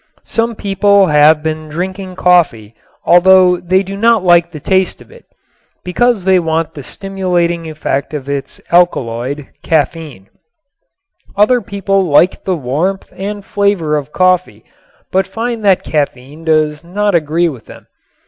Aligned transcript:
Some 0.25 0.55
people 0.55 1.05
have 1.13 1.43
been 1.43 1.69
drinking 1.69 2.15
coffee, 2.15 2.73
although 3.05 3.57
they 3.57 3.83
do 3.83 3.95
not 3.95 4.23
like 4.25 4.49
the 4.51 4.59
taste 4.59 4.99
of 4.99 5.11
it, 5.11 5.25
because 5.83 6.23
they 6.25 6.39
want 6.39 6.73
the 6.73 6.81
stimulating 6.81 7.69
effect 7.69 8.11
of 8.15 8.27
its 8.27 8.59
alkaloid, 8.71 9.49
caffein. 9.63 10.25
Other 11.35 11.61
people 11.61 12.03
liked 12.05 12.45
the 12.45 12.57
warmth 12.57 13.13
and 13.15 13.45
flavor 13.45 13.95
of 13.95 14.11
coffee 14.11 14.65
but 15.11 15.27
find 15.27 15.63
that 15.65 15.83
caffein 15.83 16.45
does 16.45 16.83
not 16.83 17.13
agree 17.13 17.47
with 17.47 17.67
them. 17.67 17.85